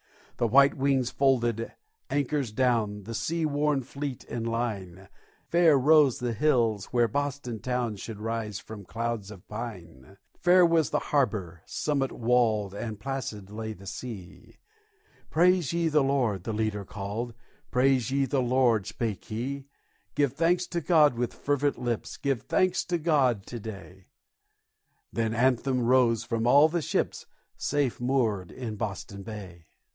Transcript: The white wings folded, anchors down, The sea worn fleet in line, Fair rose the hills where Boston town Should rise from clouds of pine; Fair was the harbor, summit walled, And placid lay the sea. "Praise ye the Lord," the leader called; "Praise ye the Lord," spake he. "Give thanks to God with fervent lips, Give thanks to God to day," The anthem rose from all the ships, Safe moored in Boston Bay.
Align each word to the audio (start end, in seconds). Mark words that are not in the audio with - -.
The 0.37 0.47
white 0.47 0.73
wings 0.73 1.11
folded, 1.11 1.71
anchors 2.09 2.51
down, 2.51 3.03
The 3.03 3.13
sea 3.13 3.45
worn 3.45 3.83
fleet 3.83 4.23
in 4.23 4.43
line, 4.43 5.07
Fair 5.47 5.77
rose 5.77 6.17
the 6.17 6.33
hills 6.33 6.85
where 6.85 7.07
Boston 7.07 7.59
town 7.59 7.97
Should 7.97 8.19
rise 8.19 8.57
from 8.57 8.83
clouds 8.83 9.29
of 9.29 9.47
pine; 9.47 10.17
Fair 10.39 10.65
was 10.65 10.89
the 10.89 10.97
harbor, 10.97 11.61
summit 11.67 12.11
walled, 12.11 12.73
And 12.73 12.99
placid 12.99 13.51
lay 13.51 13.73
the 13.73 13.85
sea. 13.85 14.57
"Praise 15.29 15.71
ye 15.71 15.87
the 15.87 16.01
Lord," 16.03 16.45
the 16.45 16.53
leader 16.53 16.85
called; 16.85 17.35
"Praise 17.69 18.09
ye 18.09 18.25
the 18.25 18.41
Lord," 18.41 18.87
spake 18.87 19.25
he. 19.25 19.67
"Give 20.15 20.33
thanks 20.33 20.65
to 20.69 20.81
God 20.81 21.13
with 21.13 21.35
fervent 21.35 21.77
lips, 21.79 22.17
Give 22.17 22.41
thanks 22.41 22.83
to 22.85 22.97
God 22.97 23.45
to 23.45 23.59
day," 23.59 24.07
The 25.13 25.25
anthem 25.25 25.81
rose 25.83 26.23
from 26.23 26.47
all 26.47 26.67
the 26.67 26.81
ships, 26.81 27.27
Safe 27.55 28.01
moored 28.01 28.49
in 28.51 28.75
Boston 28.77 29.21
Bay. 29.21 29.67